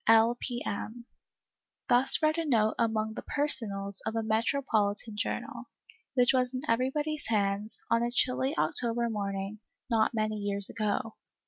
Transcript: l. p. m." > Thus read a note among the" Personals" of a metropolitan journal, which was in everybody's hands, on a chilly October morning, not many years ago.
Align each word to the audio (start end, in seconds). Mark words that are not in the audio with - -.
l. 0.07 0.35
p. 0.39 0.63
m." 0.65 1.05
> 1.45 1.87
Thus 1.87 2.23
read 2.23 2.39
a 2.39 2.43
note 2.43 2.73
among 2.79 3.13
the" 3.13 3.21
Personals" 3.37 4.01
of 4.07 4.15
a 4.15 4.23
metropolitan 4.23 5.15
journal, 5.15 5.65
which 6.15 6.33
was 6.33 6.55
in 6.55 6.61
everybody's 6.67 7.27
hands, 7.27 7.83
on 7.91 8.01
a 8.01 8.09
chilly 8.09 8.57
October 8.57 9.11
morning, 9.11 9.59
not 9.91 10.15
many 10.15 10.37
years 10.37 10.71
ago. 10.71 11.17